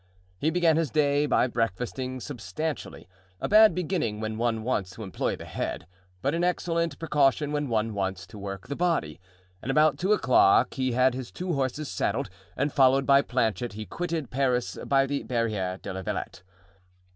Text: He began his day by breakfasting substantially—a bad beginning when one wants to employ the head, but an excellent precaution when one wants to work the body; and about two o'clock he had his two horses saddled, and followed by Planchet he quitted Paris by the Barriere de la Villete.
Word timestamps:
He 0.39 0.49
began 0.49 0.77
his 0.77 0.89
day 0.89 1.27
by 1.27 1.45
breakfasting 1.45 2.19
substantially—a 2.21 3.47
bad 3.47 3.75
beginning 3.75 4.19
when 4.19 4.39
one 4.39 4.63
wants 4.63 4.89
to 4.95 5.03
employ 5.03 5.35
the 5.35 5.45
head, 5.45 5.85
but 6.23 6.33
an 6.33 6.43
excellent 6.43 6.97
precaution 6.97 7.51
when 7.51 7.69
one 7.69 7.93
wants 7.93 8.25
to 8.25 8.39
work 8.39 8.67
the 8.67 8.75
body; 8.75 9.19
and 9.61 9.69
about 9.69 9.99
two 9.99 10.11
o'clock 10.11 10.73
he 10.73 10.93
had 10.93 11.13
his 11.13 11.29
two 11.31 11.53
horses 11.53 11.87
saddled, 11.87 12.31
and 12.57 12.73
followed 12.73 13.05
by 13.05 13.21
Planchet 13.21 13.73
he 13.73 13.85
quitted 13.85 14.31
Paris 14.31 14.75
by 14.87 15.05
the 15.05 15.21
Barriere 15.21 15.77
de 15.77 15.93
la 15.93 16.01
Villete. 16.01 16.41